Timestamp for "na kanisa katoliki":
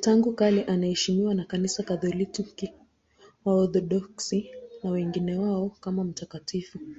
1.34-2.72